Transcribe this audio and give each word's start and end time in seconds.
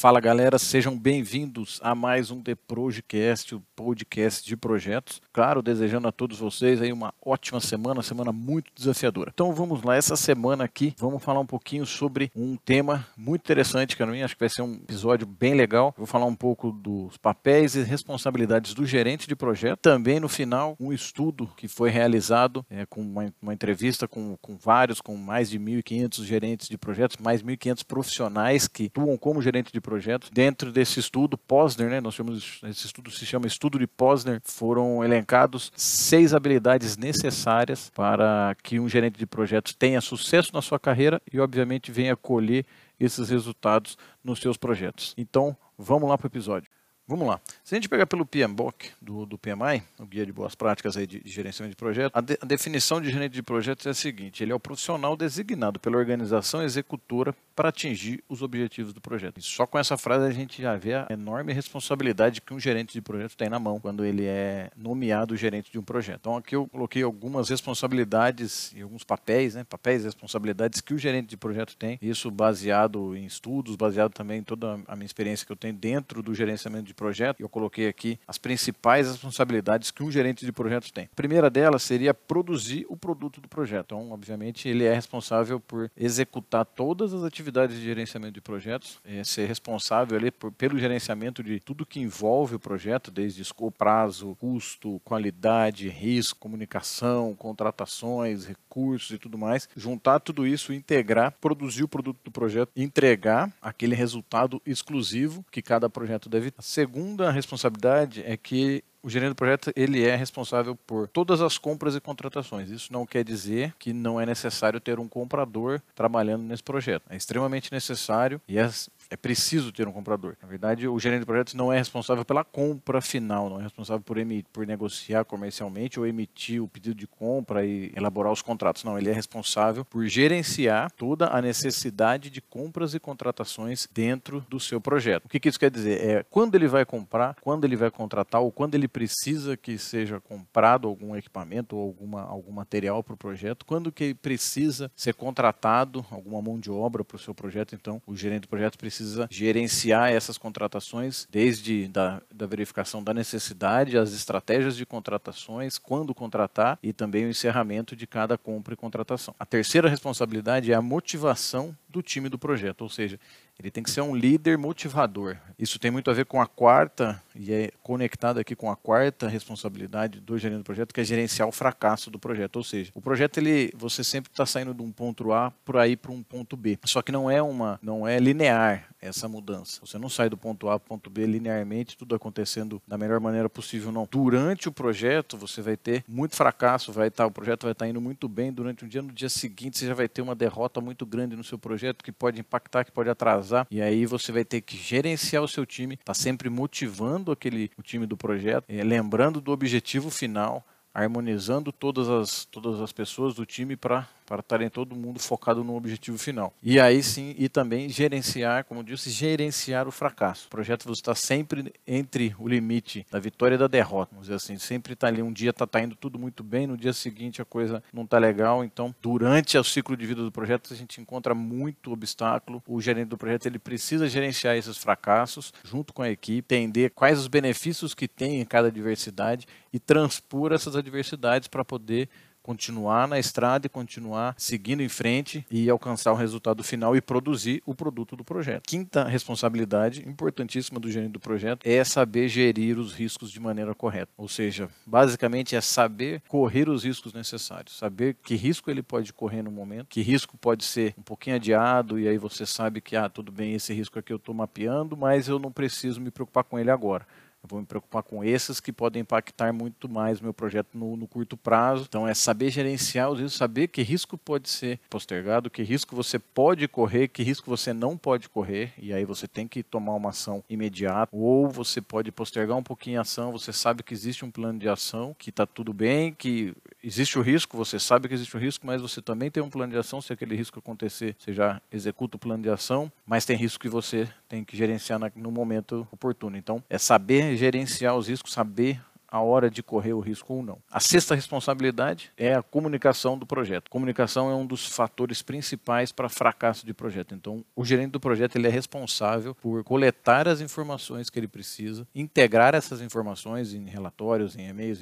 Fala 0.00 0.18
galera, 0.18 0.58
sejam 0.58 0.98
bem-vindos 0.98 1.78
a 1.82 1.94
mais 1.94 2.30
um 2.30 2.40
The 2.40 2.54
Projecast, 2.54 3.54
o 3.54 3.60
podcast 3.76 4.48
de 4.48 4.56
projetos. 4.56 5.20
Claro, 5.30 5.60
desejando 5.60 6.08
a 6.08 6.12
todos 6.12 6.38
vocês 6.38 6.80
aí 6.80 6.90
uma 6.90 7.12
ótima 7.22 7.60
semana, 7.60 8.00
semana 8.00 8.32
muito 8.32 8.72
desafiadora. 8.74 9.30
Então 9.34 9.52
vamos 9.52 9.82
lá, 9.82 9.94
essa 9.94 10.16
semana 10.16 10.64
aqui 10.64 10.94
vamos 10.96 11.22
falar 11.22 11.40
um 11.40 11.46
pouquinho 11.46 11.84
sobre 11.84 12.32
um 12.34 12.56
tema 12.56 13.06
muito 13.14 13.42
interessante 13.42 13.94
para 13.94 14.06
mim, 14.06 14.22
acho 14.22 14.34
que 14.34 14.40
vai 14.40 14.48
ser 14.48 14.62
um 14.62 14.72
episódio 14.72 15.26
bem 15.26 15.52
legal. 15.52 15.94
vou 15.94 16.06
falar 16.06 16.24
um 16.24 16.34
pouco 16.34 16.72
dos 16.72 17.18
papéis 17.18 17.74
e 17.74 17.82
responsabilidades 17.82 18.72
do 18.72 18.86
gerente 18.86 19.28
de 19.28 19.36
projeto. 19.36 19.80
Também 19.80 20.18
no 20.18 20.30
final, 20.30 20.76
um 20.80 20.94
estudo 20.94 21.46
que 21.58 21.68
foi 21.68 21.90
realizado 21.90 22.64
é, 22.70 22.86
com 22.86 23.02
uma, 23.02 23.30
uma 23.42 23.52
entrevista 23.52 24.08
com, 24.08 24.34
com 24.40 24.56
vários, 24.56 24.98
com 25.02 25.14
mais 25.14 25.50
de 25.50 25.60
1.500 25.60 26.24
gerentes 26.24 26.68
de 26.70 26.78
projetos, 26.78 27.18
mais 27.18 27.42
1.500 27.42 27.84
profissionais 27.84 28.66
que 28.66 28.86
atuam 28.86 29.18
como 29.18 29.42
gerente 29.42 29.70
de 29.70 29.89
Dentro 30.32 30.72
desse 30.72 31.00
estudo, 31.00 31.36
Posner, 31.36 31.88
né, 31.88 32.00
nós 32.00 32.14
chamamos, 32.14 32.60
esse 32.64 32.86
estudo 32.86 33.10
se 33.10 33.26
chama 33.26 33.46
Estudo 33.46 33.78
de 33.78 33.86
Posner, 33.86 34.40
foram 34.44 35.04
elencados 35.04 35.72
seis 35.76 36.32
habilidades 36.32 36.96
necessárias 36.96 37.90
para 37.94 38.56
que 38.62 38.78
um 38.78 38.88
gerente 38.88 39.18
de 39.18 39.26
projetos 39.26 39.74
tenha 39.74 40.00
sucesso 40.00 40.50
na 40.52 40.62
sua 40.62 40.78
carreira 40.78 41.20
e, 41.32 41.40
obviamente, 41.40 41.92
venha 41.92 42.16
colher 42.16 42.64
esses 42.98 43.30
resultados 43.30 43.96
nos 44.22 44.40
seus 44.40 44.56
projetos. 44.56 45.14
Então, 45.16 45.56
vamos 45.76 46.08
lá 46.08 46.18
para 46.18 46.26
o 46.26 46.28
episódio. 46.28 46.70
Vamos 47.10 47.26
lá. 47.26 47.40
Se 47.64 47.74
a 47.74 47.76
gente 47.76 47.88
pegar 47.88 48.06
pelo 48.06 48.24
PMBOK 48.24 48.92
do, 49.02 49.26
do 49.26 49.36
PMI, 49.36 49.82
o 49.98 50.06
Guia 50.06 50.24
de 50.24 50.32
Boas 50.32 50.54
Práticas 50.54 50.96
aí 50.96 51.08
de, 51.08 51.18
de 51.18 51.28
Gerenciamento 51.28 51.72
de 51.72 51.76
Projeto, 51.76 52.12
a, 52.14 52.20
de, 52.20 52.38
a, 52.40 52.46
definição 52.46 53.00
de 53.00 53.10
gerente 53.10 53.32
de 53.32 53.42
projetos 53.42 53.84
é 53.84 53.90
a 53.90 53.94
seguinte: 53.94 54.44
ele 54.44 54.52
é 54.52 54.54
o 54.54 54.60
profissional 54.60 55.16
designado 55.16 55.80
pela 55.80 55.96
organização 55.96 56.62
executora 56.62 57.34
para 57.56 57.70
atingir 57.70 58.22
os 58.28 58.42
objetivos 58.42 58.92
do 58.92 59.00
projeto. 59.00 59.38
E 59.38 59.42
só 59.42 59.66
com 59.66 59.76
essa 59.76 59.98
frase 59.98 60.24
a 60.24 60.30
gente 60.30 60.62
já 60.62 60.76
vê 60.76 60.94
a 60.94 61.08
enorme 61.10 61.52
responsabilidade 61.52 62.40
que 62.40 62.54
um 62.54 62.60
gerente 62.60 62.92
de 62.92 63.02
projeto 63.02 63.36
tem 63.36 63.48
na 63.48 63.58
mão 63.58 63.80
quando 63.80 64.04
ele 64.04 64.24
é 64.24 64.70
nomeado 64.76 65.36
gerente 65.36 65.70
de 65.72 65.80
um 65.80 65.82
projeto. 65.82 66.20
Então 66.20 66.36
aqui 66.36 66.54
eu 66.54 66.68
coloquei 66.68 67.02
algumas 67.02 67.48
responsabilidades 67.48 68.72
e 68.72 68.82
alguns 68.82 69.02
papéis, 69.02 69.56
né, 69.56 69.64
papéis 69.64 70.02
e 70.02 70.04
responsabilidades 70.06 70.80
que 70.80 70.94
o 70.94 70.98
gerente 70.98 71.30
de 71.30 71.36
projeto 71.36 71.76
tem. 71.76 71.98
Isso 72.00 72.30
baseado 72.30 73.16
em 73.16 73.26
estudos, 73.26 73.74
baseado 73.74 74.12
também 74.12 74.38
em 74.38 74.44
toda 74.44 74.78
a 74.86 74.94
minha 74.94 75.06
experiência 75.06 75.44
que 75.44 75.50
eu 75.50 75.56
tenho 75.56 75.74
dentro 75.74 76.22
do 76.22 76.32
gerenciamento 76.32 76.84
de 76.84 76.94
projeto. 77.00 77.40
Eu 77.40 77.48
coloquei 77.48 77.88
aqui 77.88 78.20
as 78.28 78.36
principais 78.36 79.08
responsabilidades 79.08 79.90
que 79.90 80.02
um 80.02 80.10
gerente 80.10 80.44
de 80.44 80.52
projeto 80.52 80.92
tem. 80.92 81.04
A 81.04 81.16
primeira 81.16 81.48
delas 81.48 81.82
seria 81.82 82.12
produzir 82.12 82.84
o 82.90 82.96
produto 82.96 83.40
do 83.40 83.48
projeto. 83.48 83.86
Então, 83.86 84.12
obviamente, 84.12 84.68
ele 84.68 84.84
é 84.84 84.92
responsável 84.92 85.58
por 85.58 85.90
executar 85.96 86.66
todas 86.66 87.14
as 87.14 87.24
atividades 87.24 87.76
de 87.76 87.82
gerenciamento 87.82 88.34
de 88.34 88.40
projetos, 88.42 89.00
é 89.04 89.24
ser 89.24 89.46
responsável 89.46 90.18
ali 90.18 90.30
por, 90.30 90.52
pelo 90.52 90.78
gerenciamento 90.78 91.42
de 91.42 91.58
tudo 91.58 91.86
que 91.86 92.00
envolve 92.00 92.56
o 92.56 92.60
projeto, 92.60 93.10
desde 93.10 93.40
escopo, 93.40 93.78
prazo, 93.78 94.36
custo, 94.38 95.00
qualidade, 95.02 95.88
risco, 95.88 96.38
comunicação, 96.38 97.34
contratações, 97.34 98.44
recursos 98.44 98.69
e 99.14 99.18
tudo 99.18 99.36
mais. 99.36 99.68
Juntar 99.76 100.20
tudo 100.20 100.46
isso, 100.46 100.72
integrar, 100.72 101.32
produzir 101.40 101.82
o 101.82 101.88
produto 101.88 102.18
do 102.24 102.30
projeto, 102.30 102.70
entregar 102.76 103.52
aquele 103.60 103.94
resultado 103.94 104.62
exclusivo 104.64 105.44
que 105.50 105.60
cada 105.62 105.88
projeto 105.90 106.28
deve. 106.28 106.52
A 106.56 106.62
segunda 106.62 107.30
responsabilidade 107.30 108.22
é 108.24 108.36
que 108.36 108.84
o 109.02 109.08
gerente 109.08 109.30
do 109.30 109.34
projeto 109.34 109.72
ele 109.74 110.04
é 110.04 110.14
responsável 110.14 110.76
por 110.76 111.08
todas 111.08 111.40
as 111.40 111.56
compras 111.56 111.96
e 111.96 112.00
contratações. 112.00 112.70
Isso 112.70 112.92
não 112.92 113.06
quer 113.06 113.24
dizer 113.24 113.74
que 113.78 113.92
não 113.92 114.20
é 114.20 114.26
necessário 114.26 114.80
ter 114.80 114.98
um 114.98 115.08
comprador 115.08 115.80
trabalhando 115.94 116.42
nesse 116.42 116.62
projeto. 116.62 117.04
É 117.08 117.16
extremamente 117.16 117.72
necessário 117.72 118.40
e 118.46 118.58
é 118.58 118.70
é 119.10 119.16
preciso 119.16 119.72
ter 119.72 119.88
um 119.88 119.92
comprador. 119.92 120.36
Na 120.40 120.46
verdade, 120.46 120.86
o 120.86 120.98
gerente 120.98 121.20
de 121.20 121.26
projetos 121.26 121.54
não 121.54 121.72
é 121.72 121.76
responsável 121.76 122.24
pela 122.24 122.44
compra 122.44 123.00
final, 123.00 123.50
não 123.50 123.58
é 123.58 123.64
responsável 123.64 124.00
por, 124.00 124.16
emitir, 124.16 124.46
por 124.52 124.64
negociar 124.64 125.24
comercialmente 125.24 125.98
ou 125.98 126.06
emitir 126.06 126.62
o 126.62 126.68
pedido 126.68 126.94
de 126.94 127.08
compra 127.08 127.66
e 127.66 127.92
elaborar 127.96 128.32
os 128.32 128.40
contratos. 128.40 128.84
Não, 128.84 128.96
ele 128.96 129.10
é 129.10 129.12
responsável 129.12 129.84
por 129.84 130.06
gerenciar 130.06 130.92
toda 130.92 131.26
a 131.26 131.42
necessidade 131.42 132.30
de 132.30 132.40
compras 132.40 132.94
e 132.94 133.00
contratações 133.00 133.88
dentro 133.92 134.46
do 134.48 134.60
seu 134.60 134.80
projeto. 134.80 135.24
O 135.24 135.28
que, 135.28 135.40
que 135.40 135.48
isso 135.48 135.58
quer 135.58 135.70
dizer? 135.70 136.04
É 136.04 136.24
quando 136.30 136.54
ele 136.54 136.68
vai 136.68 136.84
comprar, 136.84 137.34
quando 137.40 137.64
ele 137.64 137.76
vai 137.76 137.90
contratar 137.90 138.40
ou 138.40 138.52
quando 138.52 138.76
ele 138.76 138.86
precisa 138.86 139.56
que 139.56 139.76
seja 139.76 140.20
comprado 140.20 140.86
algum 140.86 141.16
equipamento 141.16 141.76
ou 141.76 141.82
alguma, 141.82 142.22
algum 142.22 142.52
material 142.52 143.02
para 143.02 143.14
o 143.14 143.16
projeto, 143.16 143.66
quando 143.66 143.90
que 143.90 144.14
precisa 144.14 144.90
ser 144.94 145.14
contratado 145.14 146.06
alguma 146.10 146.40
mão 146.40 146.60
de 146.60 146.70
obra 146.70 147.04
para 147.04 147.16
o 147.16 147.18
seu 147.18 147.34
projeto, 147.34 147.74
então 147.74 148.00
o 148.06 148.14
gerente 148.14 148.42
do 148.42 148.48
projeto 148.48 148.78
precisa 148.78 148.99
precisa 149.00 149.26
gerenciar 149.30 150.12
essas 150.12 150.36
contratações, 150.36 151.26
desde 151.30 151.88
da, 151.88 152.20
da 152.32 152.46
verificação 152.46 153.02
da 153.02 153.14
necessidade, 153.14 153.96
as 153.96 154.12
estratégias 154.12 154.76
de 154.76 154.84
contratações, 154.84 155.78
quando 155.78 156.14
contratar 156.14 156.78
e 156.82 156.92
também 156.92 157.24
o 157.24 157.30
encerramento 157.30 157.96
de 157.96 158.06
cada 158.06 158.36
compra 158.36 158.74
e 158.74 158.76
contratação. 158.76 159.34
A 159.38 159.46
terceira 159.46 159.88
responsabilidade 159.88 160.70
é 160.70 160.74
a 160.74 160.82
motivação 160.82 161.74
do 161.88 162.02
time 162.02 162.28
do 162.28 162.38
projeto, 162.38 162.82
ou 162.82 162.88
seja, 162.88 163.18
ele 163.60 163.70
tem 163.70 163.82
que 163.82 163.90
ser 163.90 164.00
um 164.00 164.16
líder 164.16 164.56
motivador. 164.56 165.36
Isso 165.58 165.78
tem 165.78 165.90
muito 165.90 166.10
a 166.10 166.14
ver 166.14 166.24
com 166.24 166.40
a 166.40 166.46
quarta, 166.46 167.22
e 167.34 167.52
é 167.52 167.70
conectado 167.82 168.38
aqui 168.40 168.56
com 168.56 168.70
a 168.70 168.76
quarta 168.76 169.28
responsabilidade 169.28 170.18
do 170.18 170.38
gerente 170.38 170.58
do 170.58 170.64
projeto, 170.64 170.94
que 170.94 171.00
é 171.00 171.04
gerenciar 171.04 171.46
o 171.46 171.52
fracasso 171.52 172.10
do 172.10 172.18
projeto. 172.18 172.56
Ou 172.56 172.64
seja, 172.64 172.90
o 172.94 173.02
projeto, 173.02 173.36
ele, 173.36 173.70
você 173.76 174.02
sempre 174.02 174.30
está 174.30 174.46
saindo 174.46 174.72
de 174.72 174.82
um 174.82 174.90
ponto 174.90 175.30
A 175.32 175.50
por 175.64 175.76
aí 175.76 175.94
para 175.94 176.10
um 176.10 176.22
ponto 176.22 176.56
B. 176.56 176.78
Só 176.84 177.02
que 177.02 177.12
não 177.12 177.30
é 177.30 177.42
uma, 177.42 177.78
não 177.82 178.08
é 178.08 178.18
linear 178.18 178.88
essa 179.00 179.28
mudança. 179.28 179.80
Você 179.84 179.98
não 179.98 180.08
sai 180.08 180.28
do 180.28 180.36
ponto 180.36 180.68
A 180.68 180.78
para 180.78 180.86
o 180.86 180.88
ponto 180.88 181.10
B 181.10 181.26
linearmente, 181.26 181.96
tudo 181.96 182.14
acontecendo 182.14 182.80
da 182.86 182.98
melhor 182.98 183.20
maneira 183.20 183.48
possível, 183.48 183.90
não. 183.90 184.08
Durante 184.10 184.68
o 184.68 184.72
projeto, 184.72 185.36
você 185.36 185.62
vai 185.62 185.76
ter 185.76 186.04
muito 186.06 186.36
fracasso, 186.36 186.92
vai 186.92 187.08
estar, 187.08 187.24
tá, 187.24 187.26
o 187.26 187.30
projeto 187.30 187.62
vai 187.64 187.72
estar 187.72 187.84
tá 187.84 187.88
indo 187.88 188.00
muito 188.00 188.28
bem 188.28 188.52
durante 188.52 188.84
um 188.84 188.88
dia, 188.88 189.02
no 189.02 189.12
dia 189.12 189.28
seguinte 189.28 189.78
você 189.78 189.86
já 189.86 189.94
vai 189.94 190.08
ter 190.08 190.22
uma 190.22 190.34
derrota 190.34 190.80
muito 190.80 191.06
grande 191.06 191.36
no 191.36 191.44
seu 191.44 191.58
projeto 191.58 192.04
que 192.04 192.12
pode 192.12 192.40
impactar, 192.40 192.84
que 192.84 192.92
pode 192.92 193.08
atrasar, 193.08 193.49
e 193.70 193.80
aí 193.80 194.06
você 194.06 194.32
vai 194.32 194.44
ter 194.44 194.60
que 194.60 194.76
gerenciar 194.76 195.42
o 195.42 195.48
seu 195.48 195.64
time, 195.66 195.96
tá 195.96 196.14
sempre 196.14 196.48
motivando 196.48 197.32
aquele 197.32 197.70
o 197.76 197.82
time 197.82 198.06
do 198.06 198.16
projeto, 198.16 198.64
é, 198.68 198.82
lembrando 198.82 199.40
do 199.40 199.52
objetivo 199.52 200.10
final, 200.10 200.66
harmonizando 200.92 201.72
todas 201.72 202.08
as, 202.08 202.44
todas 202.44 202.80
as 202.80 202.92
pessoas 202.92 203.34
do 203.34 203.46
time 203.46 203.76
para 203.76 204.08
para 204.30 204.42
estarem 204.42 204.70
todo 204.70 204.94
mundo 204.94 205.18
focado 205.18 205.64
no 205.64 205.74
objetivo 205.74 206.16
final. 206.16 206.54
E 206.62 206.78
aí 206.78 207.02
sim, 207.02 207.34
e 207.36 207.48
também 207.48 207.88
gerenciar, 207.88 208.64
como 208.64 208.84
disse, 208.84 209.10
gerenciar 209.10 209.88
o 209.88 209.90
fracasso. 209.90 210.46
O 210.46 210.50
projeto 210.50 210.84
você 210.84 211.00
está 211.00 211.16
sempre 211.16 211.74
entre 211.84 212.32
o 212.38 212.46
limite 212.46 213.04
da 213.10 213.18
vitória 213.18 213.56
e 213.56 213.58
da 213.58 213.66
derrota, 213.66 214.10
vamos 214.12 214.28
dizer 214.28 214.36
assim, 214.36 214.56
sempre 214.56 214.92
está 214.92 215.08
ali, 215.08 215.20
um 215.20 215.32
dia 215.32 215.50
está 215.50 215.66
tá 215.66 215.80
indo 215.80 215.96
tudo 215.96 216.16
muito 216.16 216.44
bem, 216.44 216.64
no 216.64 216.76
dia 216.76 216.92
seguinte 216.92 217.42
a 217.42 217.44
coisa 217.44 217.82
não 217.92 218.04
está 218.04 218.18
legal, 218.18 218.62
então 218.62 218.94
durante 219.02 219.58
o 219.58 219.64
ciclo 219.64 219.96
de 219.96 220.06
vida 220.06 220.22
do 220.22 220.30
projeto 220.30 220.72
a 220.72 220.76
gente 220.76 221.00
encontra 221.00 221.34
muito 221.34 221.90
obstáculo, 221.90 222.62
o 222.68 222.80
gerente 222.80 223.08
do 223.08 223.18
projeto 223.18 223.46
ele 223.46 223.58
precisa 223.58 224.08
gerenciar 224.08 224.56
esses 224.56 224.78
fracassos 224.78 225.52
junto 225.64 225.92
com 225.92 226.02
a 226.02 226.08
equipe, 226.08 226.54
entender 226.54 226.90
quais 226.90 227.18
os 227.18 227.26
benefícios 227.26 227.94
que 227.94 228.06
tem 228.06 228.40
em 228.40 228.44
cada 228.44 228.68
adversidade 228.68 229.44
e 229.72 229.80
transpor 229.80 230.52
essas 230.52 230.76
adversidades 230.76 231.48
para 231.48 231.64
poder 231.64 232.08
continuar 232.42 233.06
na 233.06 233.18
estrada 233.18 233.66
e 233.66 233.70
continuar 233.70 234.34
seguindo 234.36 234.82
em 234.82 234.88
frente 234.88 235.46
e 235.50 235.68
alcançar 235.68 236.12
o 236.12 236.16
resultado 236.16 236.62
final 236.62 236.96
e 236.96 237.00
produzir 237.00 237.62
o 237.66 237.74
produto 237.74 238.16
do 238.16 238.24
projeto. 238.24 238.62
Quinta 238.66 239.04
responsabilidade 239.04 240.06
importantíssima 240.08 240.80
do 240.80 240.90
gerente 240.90 241.12
do 241.12 241.20
projeto 241.20 241.66
é 241.66 241.82
saber 241.84 242.28
gerir 242.28 242.78
os 242.78 242.92
riscos 242.92 243.30
de 243.30 243.40
maneira 243.40 243.74
correta. 243.74 244.12
Ou 244.16 244.28
seja, 244.28 244.68
basicamente 244.86 245.54
é 245.54 245.60
saber 245.60 246.22
correr 246.28 246.68
os 246.68 246.84
riscos 246.84 247.12
necessários, 247.12 247.76
saber 247.76 248.16
que 248.22 248.34
risco 248.34 248.70
ele 248.70 248.82
pode 248.82 249.12
correr 249.12 249.42
no 249.42 249.50
momento, 249.50 249.88
que 249.88 250.00
risco 250.00 250.36
pode 250.38 250.64
ser 250.64 250.94
um 250.98 251.02
pouquinho 251.02 251.36
adiado 251.36 251.98
e 251.98 252.08
aí 252.08 252.18
você 252.18 252.46
sabe 252.46 252.80
que 252.80 252.96
ah, 252.96 253.08
tudo 253.08 253.30
bem, 253.30 253.54
esse 253.54 253.72
risco 253.72 253.98
aqui 253.98 254.12
eu 254.12 254.16
estou 254.16 254.34
mapeando, 254.34 254.96
mas 254.96 255.28
eu 255.28 255.38
não 255.38 255.52
preciso 255.52 256.00
me 256.00 256.10
preocupar 256.10 256.44
com 256.44 256.58
ele 256.58 256.70
agora. 256.70 257.06
Eu 257.42 257.48
vou 257.48 257.60
me 257.60 257.66
preocupar 257.66 258.02
com 258.02 258.22
esses 258.22 258.60
que 258.60 258.72
podem 258.72 259.02
impactar 259.02 259.52
muito 259.52 259.88
mais 259.88 260.20
meu 260.20 260.34
projeto 260.34 260.68
no, 260.74 260.96
no, 260.96 261.06
curto 261.06 261.36
prazo. 261.36 261.86
Então 261.88 262.06
é 262.06 262.12
saber 262.12 262.50
gerenciar 262.50 263.10
os 263.10 263.18
riscos, 263.18 263.38
saber 263.38 263.68
que 263.68 263.82
risco 263.82 264.18
pode 264.18 264.48
ser 264.48 264.78
postergado, 264.90 265.48
que 265.48 265.62
risco 265.62 265.96
você 265.96 266.18
pode 266.18 266.68
correr, 266.68 267.08
que 267.08 267.22
risco 267.22 267.48
você 267.48 267.72
não 267.72 267.96
pode 267.96 268.28
correr, 268.28 268.72
e 268.78 268.92
aí 268.92 269.04
você 269.04 269.26
tem 269.26 269.48
que 269.48 269.62
tomar 269.62 269.94
uma 269.94 270.10
ação 270.10 270.44
imediata, 270.50 271.08
ou 271.12 271.48
você 271.48 271.80
pode 271.80 272.12
postergar 272.12 272.56
um 272.56 272.62
pouquinho 272.62 272.98
a 272.98 273.02
ação, 273.02 273.32
você 273.32 273.52
sabe 273.52 273.82
que 273.82 273.94
existe 273.94 274.24
um 274.24 274.30
plano 274.30 274.58
de 274.58 274.68
ação, 274.68 275.14
que 275.18 275.30
está 275.30 275.46
tudo 275.46 275.72
bem, 275.72 276.12
que 276.12 276.54
existe 276.82 277.18
o 277.18 277.22
risco, 277.22 277.56
você 277.56 277.78
sabe 277.78 278.08
que 278.08 278.14
existe 278.14 278.36
o 278.36 278.40
risco, 278.40 278.66
mas 278.66 278.82
você 278.82 279.00
também 279.00 279.30
tem 279.30 279.42
um 279.42 279.50
plano 279.50 279.72
de 279.72 279.78
ação, 279.78 280.00
se 280.00 280.12
aquele 280.12 280.36
risco 280.36 280.58
acontecer, 280.58 281.16
você 281.18 281.32
já 281.32 281.60
executa 281.70 282.16
o 282.16 282.20
plano 282.20 282.42
de 282.42 282.50
ação, 282.50 282.90
mas 283.06 283.24
tem 283.24 283.36
risco 283.36 283.60
que 283.60 283.68
você 283.68 284.08
tem 284.28 284.44
que 284.44 284.56
gerenciar 284.56 285.00
no 285.14 285.30
momento 285.30 285.86
oportuno. 285.90 286.36
Então 286.36 286.62
é 286.68 286.78
saber 286.78 287.36
gerenciar 287.36 287.96
os 287.96 288.08
riscos, 288.08 288.32
saber 288.32 288.80
a 289.10 289.20
hora 289.20 289.50
de 289.50 289.62
correr 289.62 289.92
o 289.92 290.00
risco 290.00 290.32
ou 290.34 290.42
não. 290.42 290.58
A 290.70 290.80
sexta 290.80 291.14
responsabilidade 291.14 292.12
é 292.16 292.34
a 292.34 292.42
comunicação 292.42 293.18
do 293.18 293.26
projeto. 293.26 293.70
Comunicação 293.70 294.30
é 294.30 294.34
um 294.34 294.46
dos 294.46 294.66
fatores 294.66 295.22
principais 295.22 295.92
para 295.92 296.08
fracasso 296.08 296.64
de 296.64 296.72
projeto. 296.72 297.14
Então, 297.14 297.44
o 297.56 297.64
gerente 297.64 297.90
do 297.90 298.00
projeto 298.00 298.36
ele 298.36 298.46
é 298.46 298.50
responsável 298.50 299.34
por 299.34 299.64
coletar 299.64 300.28
as 300.28 300.40
informações 300.40 301.10
que 301.10 301.18
ele 301.18 301.28
precisa, 301.28 301.86
integrar 301.94 302.54
essas 302.54 302.80
informações 302.80 303.52
em 303.52 303.64
relatórios, 303.66 304.36
em 304.36 304.48
e-mails, 304.48 304.80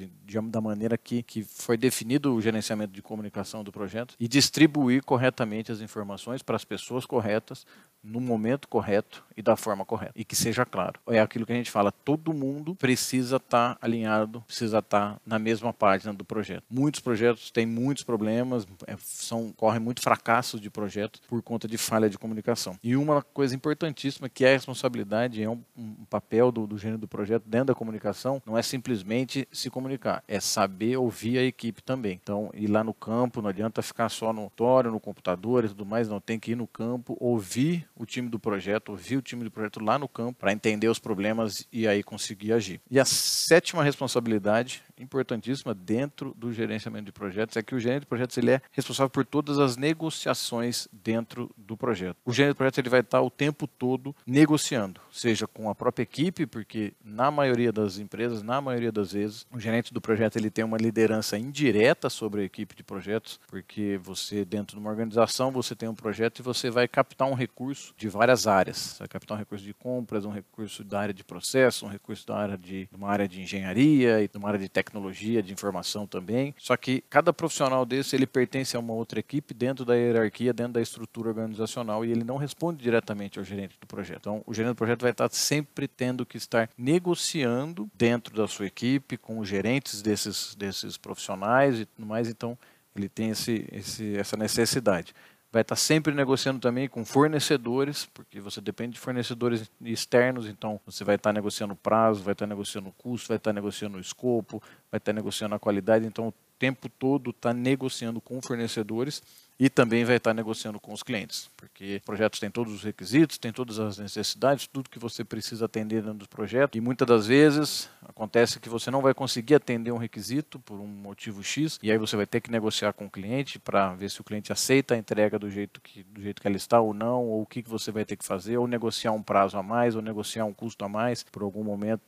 da 0.49 0.61
maneira 0.61 0.97
que, 0.97 1.23
que 1.23 1.43
foi 1.43 1.77
definido 1.77 2.33
o 2.33 2.41
gerenciamento 2.41 2.93
de 2.93 3.01
comunicação 3.01 3.63
do 3.63 3.71
projeto 3.71 4.15
e 4.19 4.27
distribuir 4.27 5.03
corretamente 5.03 5.71
as 5.71 5.81
informações 5.81 6.41
para 6.41 6.55
as 6.55 6.65
pessoas 6.65 7.05
corretas, 7.05 7.65
no 8.03 8.19
momento 8.19 8.67
correto 8.67 9.23
e 9.35 9.41
da 9.41 9.55
forma 9.55 9.85
correta. 9.85 10.13
E 10.15 10.23
que 10.23 10.35
seja 10.35 10.65
claro. 10.65 10.99
É 11.07 11.19
aquilo 11.19 11.45
que 11.45 11.51
a 11.51 11.55
gente 11.55 11.71
fala, 11.71 11.91
todo 11.91 12.33
mundo 12.33 12.75
precisa 12.75 13.37
estar 13.37 13.75
tá 13.75 13.77
alinhado, 13.81 14.18
precisa 14.27 14.79
estar 14.79 15.19
na 15.25 15.39
mesma 15.39 15.73
página 15.73 16.13
do 16.13 16.23
projeto. 16.23 16.63
Muitos 16.69 17.01
projetos 17.01 17.51
têm 17.51 17.65
muitos 17.65 18.03
problemas, 18.03 18.67
é, 18.87 18.95
são, 18.99 19.51
correm 19.51 19.79
muito 19.79 20.01
fracassos 20.01 20.59
de 20.59 20.69
projetos 20.69 21.21
por 21.27 21.41
conta 21.41 21.67
de 21.67 21.77
falha 21.77 22.09
de 22.09 22.17
comunicação. 22.17 22.77
E 22.83 22.95
uma 22.95 23.21
coisa 23.21 23.55
importantíssima 23.55 24.29
que 24.29 24.45
é 24.45 24.49
a 24.49 24.53
responsabilidade, 24.53 25.41
é 25.41 25.49
um, 25.49 25.61
um 25.77 26.05
papel 26.09 26.51
do, 26.51 26.67
do 26.67 26.77
gênero 26.77 26.99
do 26.99 27.07
projeto 27.07 27.43
dentro 27.45 27.67
da 27.67 27.75
comunicação, 27.75 28.41
não 28.45 28.57
é 28.57 28.61
simplesmente 28.61 29.47
se 29.51 29.69
comunicar, 29.69 30.23
é 30.27 30.39
saber 30.39 30.97
ouvir 30.97 31.37
a 31.37 31.43
equipe 31.43 31.81
também. 31.81 32.19
Então, 32.21 32.49
ir 32.53 32.67
lá 32.67 32.83
no 32.83 32.93
campo, 32.93 33.41
não 33.41 33.49
adianta 33.49 33.81
ficar 33.81 34.09
só 34.09 34.33
no 34.33 34.43
auditório, 34.43 34.91
no 34.91 34.99
computador 34.99 35.65
e 35.65 35.69
tudo 35.69 35.85
mais, 35.85 36.07
não, 36.07 36.19
tem 36.19 36.39
que 36.39 36.51
ir 36.51 36.55
no 36.55 36.67
campo, 36.67 37.17
ouvir 37.19 37.87
o 37.95 38.05
time 38.05 38.29
do 38.29 38.39
projeto, 38.39 38.89
ouvir 38.89 39.17
o 39.17 39.21
time 39.21 39.43
do 39.43 39.51
projeto 39.51 39.83
lá 39.83 39.97
no 39.97 40.07
campo 40.07 40.39
para 40.39 40.51
entender 40.51 40.87
os 40.87 40.99
problemas 40.99 41.67
e 41.71 41.87
aí 41.87 42.03
conseguir 42.03 42.53
agir. 42.53 42.81
E 42.89 42.99
a 42.99 43.05
sétima 43.05 43.83
responsabilidade 43.83 44.08
responsabilidade 44.09 44.81
importantíssima 44.99 45.73
dentro 45.73 46.33
do 46.37 46.51
gerenciamento 46.51 47.05
de 47.05 47.11
projetos 47.11 47.57
é 47.57 47.63
que 47.63 47.73
o 47.73 47.79
gerente 47.79 48.01
de 48.01 48.05
projetos 48.05 48.37
ele 48.37 48.51
é 48.51 48.61
responsável 48.71 49.09
por 49.09 49.25
todas 49.25 49.57
as 49.57 49.77
negociações 49.77 50.87
dentro 50.91 51.49
do 51.57 51.77
projeto. 51.77 52.17
O 52.25 52.33
gerente 52.33 52.53
de 52.53 52.57
projetos 52.57 52.77
ele 52.77 52.89
vai 52.89 52.99
estar 52.99 53.21
o 53.21 53.29
tempo 53.29 53.67
todo 53.67 54.15
negociando, 54.25 55.01
seja 55.11 55.47
com 55.47 55.69
a 55.69 55.75
própria 55.75 56.03
equipe, 56.03 56.45
porque 56.45 56.93
na 57.03 57.31
maioria 57.31 57.71
das 57.71 57.97
empresas, 57.97 58.43
na 58.43 58.59
maioria 58.61 58.91
das 58.91 59.13
vezes, 59.13 59.45
o 59.51 59.59
gerente 59.59 59.93
do 59.93 60.01
projeto 60.01 60.37
ele 60.37 60.49
tem 60.49 60.65
uma 60.65 60.77
liderança 60.77 61.37
indireta 61.37 62.09
sobre 62.09 62.41
a 62.41 62.43
equipe 62.43 62.75
de 62.75 62.83
projetos, 62.83 63.39
porque 63.47 63.99
você 64.03 64.43
dentro 64.43 64.75
de 64.75 64.81
uma 64.81 64.89
organização 64.89 65.51
você 65.51 65.75
tem 65.75 65.87
um 65.87 65.95
projeto 65.95 66.39
e 66.39 66.43
você 66.43 66.69
vai 66.69 66.87
captar 66.87 67.27
um 67.27 67.33
recurso 67.33 67.93
de 67.97 68.07
várias 68.09 68.47
áreas. 68.47 68.77
Você 68.77 68.99
vai 68.99 69.07
captar 69.07 69.37
um 69.37 69.39
recurso 69.39 69.63
de 69.63 69.73
compras, 69.73 70.25
um 70.25 70.31
recurso 70.31 70.83
da 70.83 70.99
área 70.99 71.13
de 71.13 71.23
processo, 71.23 71.85
um 71.85 71.89
recurso 71.89 72.25
da 72.27 72.35
área 72.35 72.57
de 72.57 72.87
uma 72.91 73.09
área 73.09 73.27
de 73.27 73.41
engenharia 73.41 74.21
e 74.21 74.29
uma 74.35 74.49
área 74.49 74.59
de 74.59 74.69
tecnologia 74.69 74.88
tecnologia, 74.89 75.41
de 75.41 75.53
informação 75.53 76.07
também. 76.07 76.53
Só 76.57 76.75
que 76.75 77.01
cada 77.09 77.31
profissional 77.31 77.85
desse 77.85 78.15
ele 78.15 78.25
pertence 78.25 78.75
a 78.75 78.79
uma 78.79 78.93
outra 78.93 79.19
equipe 79.19 79.53
dentro 79.53 79.85
da 79.85 79.95
hierarquia, 79.95 80.51
dentro 80.51 80.73
da 80.73 80.81
estrutura 80.81 81.29
organizacional 81.29 82.03
e 82.03 82.11
ele 82.11 82.23
não 82.23 82.37
responde 82.37 82.81
diretamente 82.83 83.37
ao 83.37 83.45
gerente 83.45 83.77
do 83.79 83.87
projeto. 83.87 84.19
Então, 84.19 84.43
o 84.45 84.53
gerente 84.53 84.73
do 84.73 84.75
projeto 84.75 85.01
vai 85.01 85.11
estar 85.11 85.29
sempre 85.31 85.87
tendo 85.87 86.25
que 86.25 86.37
estar 86.37 86.69
negociando 86.77 87.89
dentro 87.93 88.35
da 88.35 88.47
sua 88.47 88.65
equipe 88.65 89.17
com 89.17 89.39
os 89.39 89.47
gerentes 89.47 90.01
desses 90.01 90.55
desses 90.55 90.97
profissionais 90.97 91.79
e 91.79 91.85
tudo 91.85 92.05
mais. 92.05 92.27
Então, 92.27 92.57
ele 92.95 93.07
tem 93.07 93.29
esse, 93.29 93.65
esse, 93.71 94.17
essa 94.17 94.35
necessidade 94.35 95.13
vai 95.51 95.63
estar 95.63 95.75
sempre 95.75 96.13
negociando 96.13 96.59
também 96.59 96.87
com 96.87 97.03
fornecedores, 97.03 98.05
porque 98.13 98.39
você 98.39 98.61
depende 98.61 98.93
de 98.93 98.99
fornecedores 98.99 99.69
externos, 99.81 100.47
então 100.47 100.79
você 100.85 101.03
vai 101.03 101.15
estar 101.15 101.33
negociando 101.33 101.75
prazo, 101.75 102.21
vai 102.21 102.33
estar 102.33 102.45
negociando 102.45 102.93
custo, 102.97 103.29
vai 103.29 103.37
estar 103.37 103.51
negociando 103.51 103.99
escopo, 103.99 104.61
vai 104.91 104.99
estar 104.99 105.13
negociando 105.13 105.55
a 105.55 105.59
qualidade, 105.59 106.05
então 106.05 106.27
o 106.27 106.33
tempo 106.59 106.87
todo 106.87 107.31
está 107.31 107.53
negociando 107.53 108.21
com 108.21 108.41
fornecedores 108.41 109.23
e 109.59 109.69
também 109.69 110.05
vai 110.05 110.15
estar 110.15 110.33
negociando 110.33 110.79
com 110.79 110.93
os 110.93 111.03
clientes, 111.03 111.49
porque 111.57 112.01
projetos 112.05 112.39
têm 112.39 112.49
todos 112.49 112.73
os 112.73 112.83
requisitos, 112.83 113.37
têm 113.37 113.51
todas 113.51 113.77
as 113.77 113.97
necessidades, 113.97 114.67
tudo 114.67 114.89
que 114.89 114.97
você 114.97 115.23
precisa 115.23 115.65
atender 115.65 116.01
dentro 116.01 116.19
do 116.19 116.29
projeto. 116.29 116.77
E 116.77 116.81
muitas 116.81 117.05
das 117.07 117.27
vezes 117.27 117.89
acontece 118.07 118.59
que 118.59 118.69
você 118.69 118.89
não 118.89 119.01
vai 119.01 119.13
conseguir 119.13 119.55
atender 119.55 119.91
um 119.91 119.97
requisito 119.97 120.59
por 120.59 120.79
um 120.79 120.87
motivo 120.87 121.43
X, 121.43 121.77
e 121.83 121.91
aí 121.91 121.97
você 121.97 122.15
vai 122.15 122.25
ter 122.25 122.39
que 122.39 122.49
negociar 122.49 122.93
com 122.93 123.05
o 123.05 123.09
cliente 123.09 123.59
para 123.59 123.93
ver 123.95 124.09
se 124.09 124.21
o 124.21 124.23
cliente 124.23 124.53
aceita 124.53 124.93
a 124.93 124.97
entrega 124.97 125.37
do 125.37 125.49
jeito 125.49 125.81
que 125.81 126.03
do 126.03 126.21
jeito 126.21 126.41
que 126.41 126.47
ela 126.47 126.55
está 126.55 126.79
ou 126.79 126.93
não, 126.93 127.25
ou 127.25 127.41
o 127.41 127.45
que, 127.45 127.61
que 127.61 127.69
você 127.69 127.91
vai 127.91 128.05
ter 128.05 128.15
que 128.15 128.25
fazer, 128.25 128.57
ou 128.57 128.67
negociar 128.67 129.11
um 129.11 129.21
prazo 129.21 129.57
a 129.57 129.63
mais, 129.63 129.95
ou 129.95 130.01
negociar 130.01 130.45
um 130.45 130.53
custo 130.53 130.85
a 130.85 130.89
mais 130.89 131.23
por 131.23 131.43
algum 131.43 131.63
momento, 131.63 132.01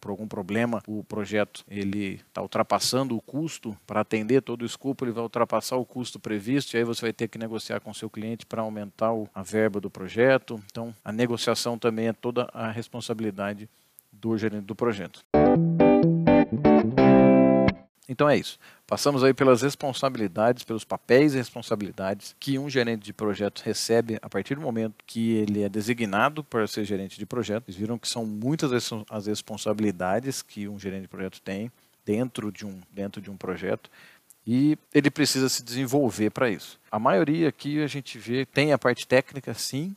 por 0.00 0.10
algum 0.10 0.26
problema, 0.26 0.82
o 0.86 1.04
projeto 1.04 1.64
ele 1.68 2.20
está 2.28 2.42
ultrapassando 2.42 3.16
o 3.16 3.20
custo 3.20 3.76
para 3.86 4.00
atender 4.00 4.42
todo 4.42 4.62
o 4.62 4.66
escopo, 4.66 5.04
ele 5.04 5.12
vai 5.12 5.22
ultrapassar 5.22 5.76
o 5.76 5.84
custo 5.84 6.18
previsto, 6.18 6.74
e 6.74 6.78
aí 6.78 6.84
você 6.84 6.95
você 6.96 7.06
vai 7.06 7.12
ter 7.12 7.28
que 7.28 7.38
negociar 7.38 7.80
com 7.80 7.92
seu 7.92 8.08
cliente 8.08 8.46
para 8.46 8.62
aumentar 8.62 9.12
a 9.34 9.42
verba 9.42 9.80
do 9.80 9.90
projeto. 9.90 10.60
Então, 10.70 10.94
a 11.04 11.12
negociação 11.12 11.78
também 11.78 12.08
é 12.08 12.12
toda 12.12 12.48
a 12.52 12.70
responsabilidade 12.70 13.68
do 14.10 14.36
gerente 14.36 14.64
do 14.64 14.74
projeto. 14.74 15.24
Então 18.08 18.28
é 18.28 18.36
isso. 18.36 18.58
Passamos 18.86 19.24
aí 19.24 19.34
pelas 19.34 19.62
responsabilidades, 19.62 20.62
pelos 20.62 20.84
papéis 20.84 21.34
e 21.34 21.38
responsabilidades 21.38 22.36
que 22.38 22.56
um 22.56 22.70
gerente 22.70 23.02
de 23.02 23.12
projeto 23.12 23.62
recebe 23.64 24.16
a 24.22 24.28
partir 24.28 24.54
do 24.54 24.60
momento 24.60 24.94
que 25.04 25.34
ele 25.34 25.62
é 25.62 25.68
designado 25.68 26.44
para 26.44 26.66
ser 26.68 26.84
gerente 26.84 27.18
de 27.18 27.26
projeto. 27.26 27.64
Vocês 27.64 27.76
viram 27.76 27.98
que 27.98 28.08
são 28.08 28.24
muitas 28.24 28.70
as 29.10 29.26
responsabilidades 29.26 30.40
que 30.40 30.68
um 30.68 30.78
gerente 30.78 31.02
de 31.02 31.08
projeto 31.08 31.42
tem 31.42 31.70
dentro 32.04 32.52
de 32.52 32.64
um, 32.64 32.80
dentro 32.92 33.20
de 33.20 33.28
um 33.28 33.36
projeto 33.36 33.90
e 34.46 34.78
ele 34.94 35.10
precisa 35.10 35.48
se 35.48 35.62
desenvolver 35.62 36.30
para 36.30 36.48
isso. 36.48 36.78
A 36.90 36.98
maioria 36.98 37.48
aqui 37.48 37.82
a 37.82 37.86
gente 37.86 38.18
vê 38.18 38.46
tem 38.46 38.72
a 38.72 38.78
parte 38.78 39.06
técnica, 39.06 39.52
sim, 39.54 39.96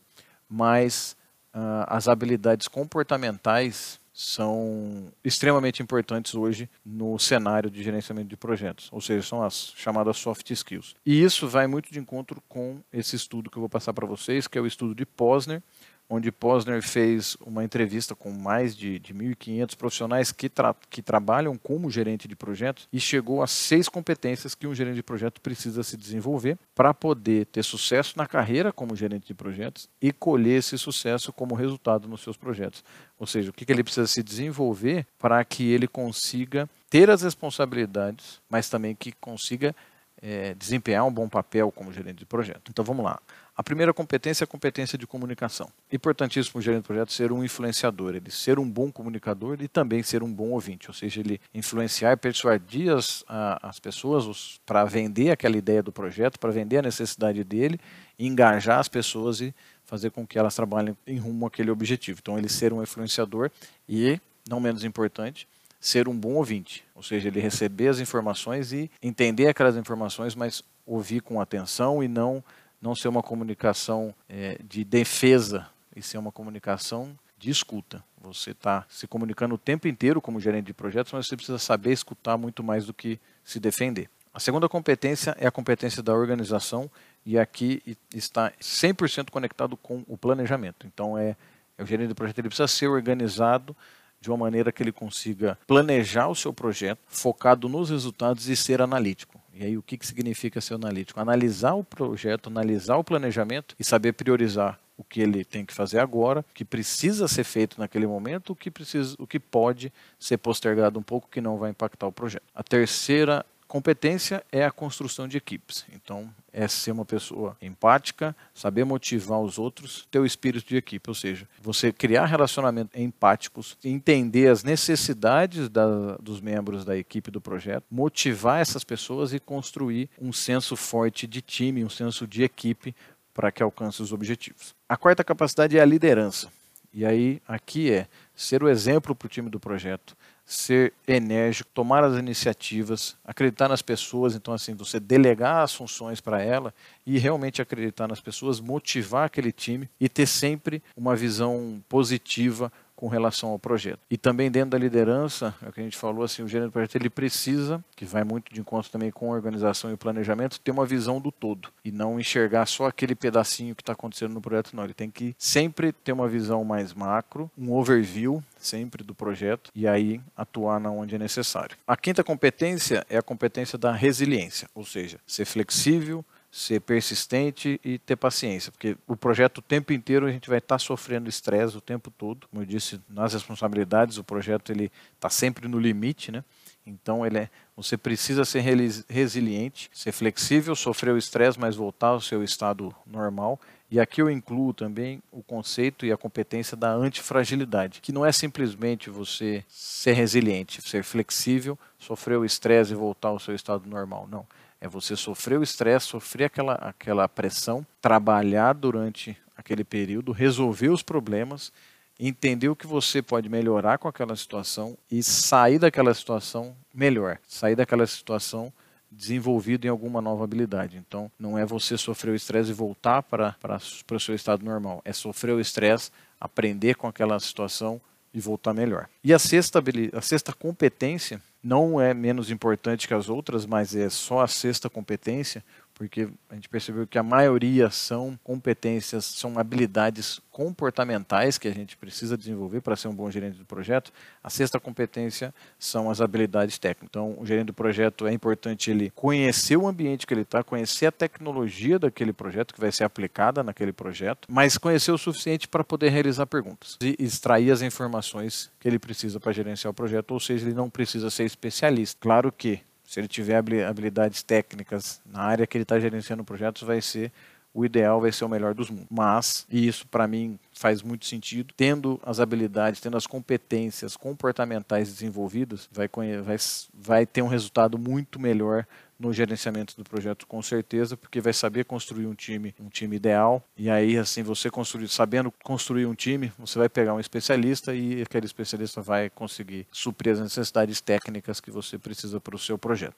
mas 0.50 1.16
uh, 1.54 1.86
as 1.88 2.08
habilidades 2.08 2.68
comportamentais 2.68 4.00
são 4.12 5.14
extremamente 5.24 5.82
importantes 5.82 6.36
hoje 6.36 6.70
no 6.86 7.18
cenário 7.18 7.70
de 7.70 7.82
gerenciamento 7.82 8.28
de 8.28 8.36
projetos, 8.36 8.90
ou 8.92 9.00
seja, 9.00 9.26
são 9.26 9.42
as 9.42 9.72
chamadas 9.78 10.18
soft 10.18 10.50
skills. 10.50 10.94
E 11.06 11.24
isso 11.24 11.48
vai 11.48 11.68
muito 11.68 11.90
de 11.90 12.00
encontro 12.00 12.44
com 12.50 12.82
esse 12.92 13.16
estudo 13.16 13.50
que 13.50 13.56
eu 13.56 13.62
vou 13.62 13.70
passar 13.70 13.94
para 13.94 14.06
vocês, 14.06 14.46
que 14.46 14.58
é 14.58 14.62
o 14.62 14.68
estudo 14.68 14.94
de 14.94 15.06
Posner, 15.06 15.64
onde 16.10 16.32
Posner 16.32 16.82
fez 16.82 17.38
uma 17.46 17.64
entrevista 17.64 18.16
com 18.16 18.32
mais 18.32 18.76
de, 18.76 18.98
de 18.98 19.14
1.500 19.14 19.76
profissionais 19.76 20.32
que, 20.32 20.50
tra 20.50 20.76
que 20.90 21.02
trabalham 21.02 21.56
como 21.56 21.92
gerente 21.92 22.28
de 22.28 22.36
projetos 22.36 22.88
e 22.92 23.00
chegou 23.00 23.44
a 23.44 23.48
seis 23.48 23.88
competências 23.88 24.56
que 24.56 24.66
um 24.66 24.74
gerente 24.74 24.96
de 24.96 25.04
projeto 25.04 25.40
precisa 25.40 25.84
se 25.84 25.96
desenvolver 25.96 26.58
para 26.74 26.94
poder 26.94 27.46
ter 27.46 27.64
sucesso 27.64 28.18
na 28.18 28.26
carreira 28.26 28.74
como 28.74 28.96
gerente 28.96 29.28
de 29.28 29.34
projetos 29.36 29.88
e 30.02 30.12
colher 30.12 30.58
esse 30.58 30.78
sucesso 30.78 31.32
como 31.32 31.54
resultado 31.54 32.08
nos 32.08 32.22
seus 32.22 32.36
projetos. 32.36 32.84
Ou 33.20 33.28
seja, 33.28 33.52
o 33.52 33.54
que, 33.54 33.66
que 33.66 33.72
ele 33.72 33.84
precisa 33.84 34.08
se 34.08 34.24
desenvolver 34.24 35.06
para 35.20 35.44
que 35.46 35.70
ele 35.72 35.88
consiga 35.88 36.68
ter 36.90 37.10
as 37.10 37.22
responsabilidades, 37.22 38.42
mas 38.50 38.68
também 38.68 38.96
que 38.96 39.12
consiga 39.12 39.76
é, 40.22 40.54
desempenhar 40.54 41.06
um 41.06 41.12
bom 41.12 41.28
papel 41.28 41.72
como 41.72 41.94
gerente 41.94 42.18
de 42.20 42.26
projeto. 42.26 42.70
Então 42.70 42.84
vamos 42.84 43.04
lá. 43.04 43.20
A 43.56 43.64
primeira 43.64 43.94
competência 43.94 44.44
é 44.44 44.46
a 44.46 44.48
competência 44.48 44.98
de 44.98 45.06
comunicação. 45.06 45.70
Importantíssimo 45.92 46.60
o 46.60 46.62
gerente 46.62 46.84
de 46.84 46.88
projeto 46.88 47.12
ser 47.12 47.32
um 47.32 47.44
influenciador, 47.44 48.16
ele 48.16 48.32
ser 48.32 48.58
um 48.58 48.70
bom 48.70 48.90
comunicador 48.90 49.58
e 49.62 49.68
também 49.68 50.02
ser 50.02 50.24
um 50.24 50.32
bom 50.32 50.52
ouvinte, 50.52 50.88
ou 50.88 50.94
seja, 50.94 51.20
ele 51.20 51.42
influenciar 51.54 52.14
e 52.14 52.16
persuadir 52.16 52.90
as, 52.94 53.26
as 53.28 53.78
pessoas 53.78 54.62
para 54.66 54.86
vender 54.86 55.32
aquela 55.32 55.58
ideia 55.58 55.84
do 55.84 55.92
projeto, 55.92 56.40
para 56.40 56.52
vender 56.52 56.78
a 56.78 56.84
necessidade 56.84 57.44
dele, 57.44 57.80
engajar 58.18 58.80
as 58.80 58.88
pessoas 58.88 59.42
e 59.42 59.54
fazer 59.84 60.12
com 60.12 60.26
que 60.26 60.40
elas 60.40 60.56
trabalhem 60.56 60.96
em 61.06 61.18
rumo 61.18 61.46
àquele 61.46 61.72
objetivo. 61.72 62.20
Então, 62.22 62.38
ele 62.38 62.48
ser 62.48 62.72
um 62.72 62.82
influenciador 62.82 63.52
e, 63.90 64.22
não 64.48 64.62
menos 64.62 64.86
importante, 64.86 65.46
ser 65.80 66.08
um 66.08 66.18
bom 66.18 66.34
ouvinte, 66.34 66.84
ou 66.94 67.02
seja, 67.02 67.30
ele 67.30 67.40
receber 67.40 67.88
as 67.88 68.00
informações 68.00 68.74
e 68.74 68.92
entender 69.02 69.48
aquelas 69.48 69.78
informações, 69.78 70.36
mas 70.36 70.64
ouvir 70.86 71.22
com 71.22 71.40
atenção 71.40 72.04
e 72.04 72.08
não 72.08 72.44
não 72.82 72.96
ser 72.96 73.10
uma 73.10 73.22
comunicação 73.22 74.16
é, 74.30 74.58
de 74.64 74.86
defesa, 74.86 75.68
e 75.96 76.02
ser 76.02 76.18
uma 76.18 76.32
comunicação 76.32 77.18
de 77.38 77.50
escuta. 77.50 78.04
Você 78.22 78.52
está 78.52 78.86
se 78.90 79.08
comunicando 79.08 79.56
o 79.56 79.58
tempo 79.58 79.88
inteiro 79.88 80.22
como 80.22 80.40
gerente 80.40 80.68
de 80.68 80.74
projetos, 80.74 81.12
mas 81.14 81.28
você 81.28 81.36
precisa 81.36 81.58
saber 81.58 81.92
escutar 81.92 82.38
muito 82.38 82.64
mais 82.64 82.86
do 82.86 82.94
que 82.94 83.20
se 83.44 83.60
defender. 83.60 84.10
A 84.34 84.40
segunda 84.40 84.70
competência 84.70 85.36
é 85.40 85.48
a 85.48 85.52
competência 85.52 86.04
da 86.04 86.14
organização, 86.14 86.90
e 87.26 87.38
aqui 87.38 87.82
está 88.14 88.52
100% 88.62 89.30
conectado 89.30 89.76
com 89.76 90.04
o 90.08 90.18
planejamento. 90.18 90.88
Então, 90.88 91.18
é, 91.18 91.36
é 91.78 91.84
o 91.84 91.86
gerente 91.86 92.10
de 92.10 92.16
projeto, 92.16 92.40
ele 92.40 92.50
precisa 92.50 92.68
ser 92.68 92.88
organizado 92.88 93.76
de 94.22 94.30
uma 94.30 94.38
maneira 94.38 94.72
que 94.72 94.84
ele 94.84 94.92
consiga 94.92 95.58
planejar 95.66 96.28
o 96.28 96.36
seu 96.36 96.54
projeto, 96.54 97.00
focado 97.08 97.70
nos 97.70 97.90
resultados 97.90 98.48
e 98.48 98.56
ser 98.56 98.82
analítico. 98.82 99.40
E 99.54 99.64
aí 99.64 99.78
o 99.78 99.82
que, 99.82 99.98
que 99.98 100.08
significa 100.08 100.62
ser 100.62 100.76
analítico? 100.76 101.20
Analisar 101.20 101.74
o 101.74 101.84
projeto, 101.84 102.48
analisar 102.48 102.98
o 102.98 103.04
planejamento 103.04 103.76
e 103.80 103.84
saber 103.84 104.14
priorizar 104.14 104.80
o 104.98 105.04
que 105.04 105.22
ele 105.22 105.46
tem 105.46 105.66
que 105.66 105.74
fazer 105.74 106.00
agora, 106.00 106.42
o 106.42 106.54
que 106.54 106.66
precisa 106.66 107.26
ser 107.26 107.46
feito 107.46 107.80
naquele 107.80 108.06
momento, 108.06 108.52
o 108.52 108.56
que, 108.56 108.70
precisa, 108.70 109.16
o 109.18 109.26
que 109.26 109.40
pode 109.40 109.94
ser 110.20 110.38
postergado 110.38 111.00
um 111.00 111.02
pouco, 111.02 111.30
que 111.32 111.40
não 111.40 111.58
vai 111.58 111.72
impactar 111.72 112.08
o 112.08 112.12
projeto. 112.12 112.44
A 112.54 112.62
terceira 112.62 113.46
competência 113.70 114.44
é 114.52 114.66
a 114.66 114.72
construção 114.72 115.28
de 115.28 115.38
equipes. 115.38 115.86
Então, 115.94 116.28
é 116.52 116.68
ser 116.68 116.92
uma 116.92 117.06
pessoa 117.06 117.56
empática, 117.62 118.36
saber 118.52 118.84
motivar 118.84 119.40
os 119.40 119.60
outros, 119.60 120.08
ter 120.10 120.18
o 120.18 120.26
espírito 120.26 120.68
de 120.68 120.76
equipe, 120.76 121.08
ou 121.08 121.14
seja, 121.14 121.48
você 121.62 121.94
criar 121.94 122.26
relacionamentos 122.26 123.00
empáticos, 123.00 123.78
entender 123.86 124.48
as 124.48 124.64
necessidades 124.64 125.70
da, 125.70 126.18
dos 126.18 126.42
membros 126.42 126.84
da 126.84 126.98
equipe 126.98 127.30
do 127.30 127.40
projeto, 127.40 127.86
motivar 127.92 128.60
essas 128.60 128.84
pessoas 128.84 129.34
e 129.34 129.40
construir 129.40 130.10
um 130.20 130.34
senso 130.34 130.76
forte 130.76 131.28
de 131.28 131.40
time, 131.40 131.86
um 131.86 131.90
senso 131.90 132.26
de 132.26 132.42
equipe 132.42 132.96
para 133.36 133.52
que 133.52 133.62
alcance 133.62 134.02
os 134.02 134.12
objetivos. 134.12 134.76
A 134.90 134.98
quarta 134.98 135.24
capacidade 135.24 135.78
é 135.78 135.82
a 135.82 135.86
liderança. 135.86 136.50
E 136.92 137.06
aí, 137.06 137.40
aqui 137.48 137.92
é 137.92 138.08
ser 138.36 138.64
o 138.64 138.68
exemplo 138.68 139.14
para 139.14 139.28
o 139.28 139.30
time 139.30 139.48
do 139.48 139.60
projeto, 139.60 140.18
ser 140.50 140.94
enérgico, 141.08 141.70
tomar 141.76 142.04
as 142.04 142.18
iniciativas, 142.18 143.16
acreditar 143.24 143.70
nas 143.70 143.84
pessoas, 143.84 144.34
então 144.34 144.52
assim, 144.52 144.74
você 144.74 145.00
delegar 145.00 145.64
as 145.64 145.76
funções 145.76 146.20
para 146.20 146.42
ela 146.42 146.74
e 147.06 147.20
realmente 147.20 147.62
acreditar 147.62 148.08
nas 148.08 148.20
pessoas, 148.20 148.60
motivar 148.60 149.28
aquele 149.28 149.52
time 149.52 149.88
e 150.00 150.10
ter 150.10 150.26
sempre 150.26 150.82
uma 150.98 151.16
visão 151.16 151.80
positiva 151.88 152.72
com 153.00 153.08
relação 153.08 153.52
ao 153.52 153.58
projeto. 153.58 154.02
E 154.12 154.18
também 154.18 154.52
dentro 154.52 154.72
da 154.72 154.78
liderança, 154.78 155.56
é 155.66 155.70
o 155.70 155.72
que 155.72 155.80
a 155.80 155.84
gente 155.84 155.96
falou, 155.96 156.22
assim, 156.22 156.44
o 156.44 156.50
gerente 156.50 156.68
do 156.68 156.74
projeto 156.74 156.98
ele 156.98 157.10
precisa, 157.10 157.82
que 157.96 158.04
vai 158.04 158.26
muito 158.26 158.54
de 158.54 158.60
encontro 158.60 158.92
também 158.92 159.10
com 159.10 159.30
organização 159.30 159.90
e 159.94 159.96
planejamento, 159.96 160.60
ter 160.60 160.72
uma 160.72 160.86
visão 160.86 161.22
do 161.22 161.32
todo 161.32 161.70
e 161.86 161.94
não 161.94 162.20
enxergar 162.20 162.66
só 162.66 162.88
aquele 162.88 163.16
pedacinho 163.16 163.74
que 163.74 163.82
está 163.82 163.94
acontecendo 163.94 164.34
no 164.34 164.42
projeto, 164.42 164.76
não. 164.76 164.84
Ele 164.84 164.94
tem 164.94 165.10
que 165.10 165.34
sempre 165.38 165.94
ter 165.94 166.12
uma 166.12 166.28
visão 166.28 166.66
mais 166.66 166.94
macro, 166.94 167.50
um 167.58 167.72
overview 167.72 168.44
sempre 168.58 169.02
do 169.02 169.16
projeto 169.16 169.72
e 169.74 169.88
aí 169.88 170.20
atuar 170.36 170.78
na 170.78 170.92
onde 170.92 171.16
é 171.16 171.18
necessário. 171.18 171.78
A 171.88 171.96
quinta 171.96 172.22
competência 172.22 173.06
é 173.10 173.18
a 173.18 173.22
competência 173.22 173.78
da 173.78 173.94
resiliência, 173.94 174.68
ou 174.76 174.84
seja, 174.84 175.22
ser 175.26 175.46
flexível, 175.46 176.26
ser 176.52 176.82
persistente 176.82 177.80
e 177.84 178.00
ter 178.00 178.16
paciência, 178.16 178.72
porque 178.72 178.98
o 179.08 179.16
projeto 179.16 179.60
o 179.60 179.62
tempo 179.62 179.94
inteiro 179.94 180.26
a 180.26 180.32
gente 180.32 180.50
vai 180.50 180.58
estar 180.58 180.76
tá 180.76 180.80
sofrendo 180.80 181.30
estresse 181.30 181.78
o 181.78 181.82
tempo 181.82 182.10
todo. 182.10 182.48
Como 182.48 182.62
eu 182.62 182.66
disse, 182.66 183.00
nas 183.08 183.34
responsabilidades, 183.34 184.18
o 184.18 184.24
projeto 184.24 184.72
ele 184.72 184.92
está 185.16 185.30
sempre 185.30 185.68
no 185.68 185.80
limite, 185.80 186.32
né? 186.32 186.44
Então 186.86 187.24
ele 187.24 187.38
é, 187.38 187.50
você 187.76 187.96
precisa 187.96 188.44
ser 188.46 188.62
resiliente, 189.08 189.92
ser 189.94 190.12
flexível, 190.12 190.76
sofrer 190.76 191.14
o 191.14 191.18
estresse, 191.18 191.60
mas 191.60 191.76
voltar 191.76 192.08
ao 192.08 192.22
seu 192.22 192.44
estado 192.44 192.94
normal. 193.06 193.60
E 193.92 194.00
aqui 194.00 194.22
eu 194.22 194.30
incluo 194.30 194.74
também 194.74 195.22
o 195.32 195.44
conceito 195.44 196.06
e 196.06 196.12
a 196.12 196.18
competência 196.18 196.76
da 196.76 196.92
antifragilidade, 196.92 198.02
que 198.02 198.12
não 198.12 198.26
é 198.26 198.32
simplesmente 198.32 199.10
você 199.10 199.64
ser 199.68 200.14
resiliente, 200.14 200.82
ser 200.82 201.04
flexível, 201.04 201.78
sofrer 202.00 202.38
o 202.38 202.46
estresse 202.46 202.94
e 202.94 202.96
voltar 202.96 203.30
ao 203.30 203.40
seu 203.40 203.54
estado 203.54 203.88
normal. 203.88 204.28
Não 204.30 204.48
é 204.82 204.88
você 204.88 205.16
sofrer 205.16 205.60
o 205.60 205.64
estresse, 205.64 206.08
sofrer 206.08 206.46
aquela, 206.46 206.76
aquela 206.76 207.28
pressão, 207.28 207.86
trabalhar 208.02 208.74
durante 208.74 209.38
aquele 209.56 209.84
período, 209.84 210.32
resolver 210.32 210.90
os 210.90 211.04
problemas, 211.04 211.72
entender 212.20 212.70
o 212.70 212.76
que 212.76 212.88
você 212.88 213.22
pode 213.22 213.50
melhorar 213.50 213.98
com 213.98 214.08
aquela 214.08 214.36
situação 214.36 214.98
e 215.12 215.22
sair 215.22 215.80
daquela 215.80 216.14
situação 216.14 216.76
melhor, 216.94 217.40
sair 217.48 217.76
daquela 217.76 218.06
situação 218.08 218.72
desenvolvido 219.12 219.86
em 219.86 219.90
alguma 219.90 220.22
nova 220.22 220.44
habilidade. 220.44 220.98
Então, 220.98 221.32
não 221.40 221.58
é 221.58 221.66
você 221.66 221.98
sofrer 221.98 222.32
o 222.32 222.36
estresse 222.36 222.70
e 222.70 222.74
voltar 222.74 223.24
para, 223.24 223.54
para, 223.54 223.80
para 224.06 224.18
o 224.18 224.20
seu 224.20 224.36
estado 224.36 224.64
normal, 224.64 225.02
é 225.04 225.12
sofrer 225.12 225.54
o 225.54 225.60
estresse, 225.60 226.12
aprender 226.40 226.96
com 226.96 227.08
aquela 227.08 227.40
situação 227.40 228.00
e 228.34 228.40
voltar 228.40 228.74
melhor. 228.74 229.10
E 229.24 229.34
a 229.34 229.40
sexta, 229.40 229.84
a 230.14 230.22
sexta 230.22 230.54
competência 230.54 231.42
não 231.62 232.00
é 232.00 232.14
menos 232.14 232.50
importante 232.50 233.08
que 233.08 233.14
as 233.14 233.30
outras, 233.30 233.66
mas 233.66 233.96
é 233.96 234.10
só 234.10 234.42
a 234.42 234.48
sexta 234.48 234.90
competência, 234.90 235.64
porque 236.00 236.30
a 236.50 236.56
gente 236.56 236.70
percebeu 236.70 237.06
que 237.06 237.18
a 237.18 237.24
maioria 237.24 237.90
são 237.90 238.40
competências, 238.42 239.26
são 239.26 239.60
habilidades 239.60 240.40
comportamentais 240.50 241.58
que 241.58 241.68
a 241.68 241.74
gente 241.74 241.98
precisa 241.98 242.38
desenvolver 242.38 242.80
para 242.80 242.96
ser 242.96 243.10
um 243.10 243.14
bom 243.14 243.30
gerente 243.30 243.58
do 243.58 243.66
projeto. 243.66 244.10
A 244.42 244.50
sexta 244.50 244.80
competência 244.80 245.54
são 245.78 246.10
as 246.10 246.22
habilidades 246.22 246.80
técnicas. 246.80 247.10
Então, 247.10 247.36
o 247.38 247.46
gerente 247.46 247.68
do 247.68 247.74
projeto 247.74 248.26
é 248.26 248.32
importante 248.32 248.90
ele 248.90 249.12
conhecer 249.14 249.76
o 249.76 249.86
ambiente 249.86 250.26
que 250.26 250.34
ele 250.34 250.44
está, 250.44 250.64
conhecer 250.64 251.08
a 251.08 251.12
tecnologia 251.12 252.00
daquele 252.00 252.32
projeto 252.32 252.74
que 252.74 252.80
vai 252.80 252.94
ser 252.94 253.04
aplicada 253.04 253.62
naquele 253.62 253.92
projeto, 253.92 254.48
mas 254.50 254.78
conhecer 254.78 255.12
o 255.12 255.18
suficiente 255.18 255.68
para 255.68 255.84
poder 255.84 256.12
realizar 256.12 256.46
perguntas 256.46 256.98
e 257.02 257.14
extrair 257.20 257.72
as 257.72 257.82
informações 257.82 258.72
que 258.80 258.88
ele 258.88 259.00
precisa 259.00 259.38
para 259.38 259.52
gerenciar 259.52 259.92
o 259.92 259.94
projeto, 259.94 260.32
ou 260.32 260.40
seja, 260.40 260.66
ele 260.66 260.74
não 260.74 260.90
precisa 260.90 261.30
ser 261.30 261.44
especialista. 261.44 262.18
Claro 262.22 262.54
que 262.54 262.80
se 263.10 263.20
ele 263.20 263.28
tiver 263.28 263.56
habilidades 263.56 264.44
técnicas 264.44 265.20
na 265.26 265.42
área 265.42 265.66
que 265.66 265.76
ele 265.76 265.82
está 265.82 266.00
gerenciando 266.00 266.44
projetos, 266.44 266.84
vai 266.84 267.02
ser 267.02 267.32
o 267.74 267.84
ideal, 267.84 268.22
vai 268.22 268.32
ser 268.32 268.46
o 268.46 268.50
melhor 268.50 268.76
dos 268.76 268.92
mundos. 268.92 269.08
Mas, 269.10 269.66
e 269.68 269.88
isso 269.88 270.08
para 270.08 270.28
mim 270.28 270.60
faz 270.72 271.02
muito 271.02 271.26
sentido, 271.26 271.74
tendo 271.76 272.20
as 272.24 272.40
habilidades, 272.40 273.02
tendo 273.02 273.18
as 273.18 273.26
competências 273.26 274.16
comportamentais 274.16 275.12
desenvolvidas, 275.12 275.90
vai, 275.92 276.08
vai, 276.44 276.58
vai 276.94 277.26
ter 277.26 277.42
um 277.42 277.48
resultado 277.48 277.98
muito 277.98 278.40
melhor 278.40 278.86
no 279.20 279.34
gerenciamento 279.34 279.96
do 279.98 280.04
projeto 280.04 280.48
com 280.48 280.62
certeza, 280.62 281.18
porque 281.18 281.42
vai 281.42 281.52
saber 281.54 281.86
construir 281.86 282.26
um 282.26 282.34
time, 282.34 282.74
um 282.80 282.90
time 282.90 283.16
ideal. 283.16 283.64
E 283.78 283.90
aí 283.90 284.18
assim, 284.18 284.42
você 284.42 284.70
construir, 284.70 285.10
sabendo 285.10 285.52
construir 285.64 286.06
um 286.06 286.16
time, 286.16 286.52
você 286.58 286.80
vai 286.80 286.88
pegar 286.88 287.14
um 287.14 287.20
especialista 287.20 287.94
e 287.94 288.22
aquele 288.22 288.46
especialista 288.46 289.02
vai 289.02 289.30
conseguir 289.30 289.86
suprir 289.92 290.34
as 290.34 290.40
necessidades 290.40 291.02
técnicas 291.02 291.60
que 291.60 291.70
você 291.70 291.98
precisa 291.98 292.40
para 292.40 292.56
o 292.56 292.60
seu 292.60 292.78
projeto. 292.78 293.18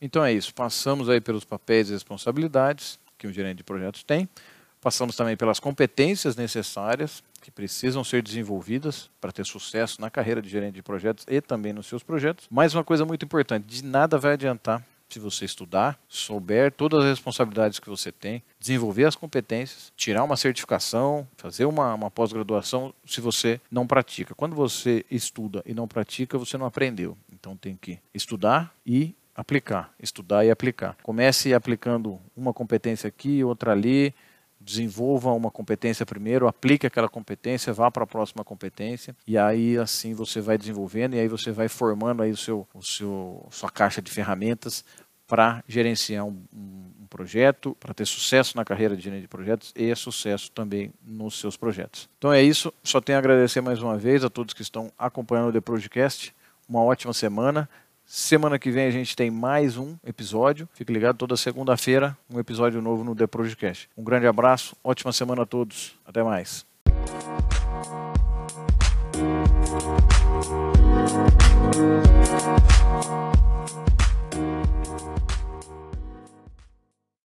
Então 0.00 0.24
é 0.24 0.32
isso, 0.32 0.54
passamos 0.54 1.08
aí 1.08 1.20
pelos 1.20 1.44
papéis 1.44 1.90
e 1.90 1.92
responsabilidades 1.92 2.98
que 3.18 3.26
um 3.26 3.32
gerente 3.32 3.58
de 3.58 3.64
projetos 3.64 4.04
tem. 4.04 4.28
Passamos 4.80 5.16
também 5.16 5.36
pelas 5.36 5.58
competências 5.58 6.36
necessárias 6.36 7.22
que 7.42 7.50
precisam 7.50 8.04
ser 8.04 8.22
desenvolvidas 8.22 9.10
para 9.20 9.32
ter 9.32 9.44
sucesso 9.44 10.00
na 10.00 10.10
carreira 10.10 10.40
de 10.40 10.48
gerente 10.48 10.74
de 10.74 10.82
projetos 10.82 11.24
e 11.28 11.40
também 11.40 11.72
nos 11.72 11.86
seus 11.86 12.02
projetos. 12.02 12.46
Mais 12.50 12.74
uma 12.74 12.84
coisa 12.84 13.04
muito 13.04 13.24
importante: 13.24 13.64
de 13.66 13.84
nada 13.84 14.18
vai 14.18 14.34
adiantar 14.34 14.84
se 15.08 15.18
você 15.18 15.44
estudar, 15.44 15.98
souber 16.08 16.70
todas 16.70 17.00
as 17.00 17.10
responsabilidades 17.10 17.78
que 17.78 17.88
você 17.88 18.12
tem, 18.12 18.42
desenvolver 18.60 19.06
as 19.06 19.16
competências, 19.16 19.92
tirar 19.96 20.22
uma 20.22 20.36
certificação, 20.36 21.26
fazer 21.36 21.64
uma, 21.64 21.94
uma 21.94 22.10
pós-graduação, 22.10 22.92
se 23.06 23.20
você 23.20 23.60
não 23.70 23.86
pratica. 23.86 24.34
Quando 24.34 24.54
você 24.54 25.04
estuda 25.10 25.62
e 25.64 25.72
não 25.72 25.88
pratica, 25.88 26.36
você 26.36 26.58
não 26.58 26.66
aprendeu. 26.66 27.16
Então 27.32 27.56
tem 27.56 27.76
que 27.80 27.98
estudar 28.12 28.74
e 28.84 29.14
aplicar, 29.34 29.94
estudar 30.00 30.44
e 30.44 30.50
aplicar. 30.50 30.96
Comece 31.02 31.54
aplicando 31.54 32.20
uma 32.36 32.52
competência 32.52 33.08
aqui, 33.08 33.42
outra 33.42 33.72
ali, 33.72 34.12
desenvolva 34.68 35.32
uma 35.32 35.50
competência 35.50 36.04
primeiro, 36.04 36.46
aplique 36.46 36.86
aquela 36.86 37.08
competência, 37.08 37.72
vá 37.72 37.90
para 37.90 38.04
a 38.04 38.06
próxima 38.06 38.44
competência 38.44 39.16
e 39.26 39.38
aí 39.38 39.78
assim 39.78 40.12
você 40.12 40.42
vai 40.42 40.58
desenvolvendo 40.58 41.14
e 41.14 41.20
aí 41.20 41.26
você 41.26 41.50
vai 41.50 41.68
formando 41.68 42.22
aí 42.22 42.30
o 42.30 42.36
seu, 42.36 42.68
o 42.74 42.82
seu 42.82 43.46
sua 43.50 43.70
caixa 43.70 44.02
de 44.02 44.10
ferramentas 44.10 44.84
para 45.26 45.62
gerenciar 45.66 46.26
um, 46.26 46.42
um 46.52 47.06
projeto, 47.08 47.76
para 47.80 47.94
ter 47.94 48.06
sucesso 48.06 48.56
na 48.56 48.64
carreira 48.64 48.94
de 48.96 49.02
gerente 49.02 49.22
de 49.22 49.28
projetos 49.28 49.72
e 49.74 49.94
sucesso 49.94 50.50
também 50.52 50.92
nos 51.02 51.38
seus 51.38 51.56
projetos. 51.56 52.08
Então 52.18 52.32
é 52.32 52.42
isso, 52.42 52.72
só 52.82 53.00
tenho 53.00 53.16
a 53.16 53.20
agradecer 53.20 53.60
mais 53.62 53.82
uma 53.82 53.96
vez 53.96 54.22
a 54.22 54.30
todos 54.30 54.54
que 54.54 54.62
estão 54.62 54.92
acompanhando 54.98 55.48
o 55.48 55.52
The 55.52 55.60
Projecast. 55.60 56.34
Uma 56.68 56.82
ótima 56.82 57.14
semana. 57.14 57.68
Semana 58.10 58.58
que 58.58 58.70
vem 58.70 58.86
a 58.86 58.90
gente 58.90 59.14
tem 59.14 59.30
mais 59.30 59.76
um 59.76 59.94
episódio. 60.02 60.66
Fique 60.72 60.90
ligado, 60.90 61.18
toda 61.18 61.36
segunda-feira, 61.36 62.16
um 62.32 62.38
episódio 62.38 62.80
novo 62.80 63.04
no 63.04 63.14
The 63.14 63.26
Project. 63.26 63.90
Um 63.94 64.02
grande 64.02 64.26
abraço, 64.26 64.74
ótima 64.82 65.12
semana 65.12 65.42
a 65.42 65.46
todos. 65.46 65.94
Até 66.06 66.22
mais. 66.22 66.66